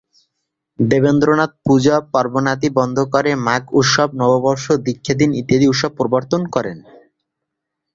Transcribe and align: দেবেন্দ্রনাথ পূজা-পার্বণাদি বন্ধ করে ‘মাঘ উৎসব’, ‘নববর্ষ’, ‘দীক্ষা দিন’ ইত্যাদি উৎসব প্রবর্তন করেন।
দেবেন্দ্রনাথ 0.79 1.51
পূজা-পার্বণাদি 1.65 2.69
বন্ধ 2.79 2.97
করে 3.13 3.31
‘মাঘ 3.47 3.63
উৎসব’, 3.79 4.09
‘নববর্ষ’, 4.21 4.65
‘দীক্ষা 4.85 5.13
দিন’ 5.19 5.29
ইত্যাদি 5.41 5.65
উৎসব 5.67 5.91
প্রবর্তন 5.99 6.41
করেন। 6.55 6.77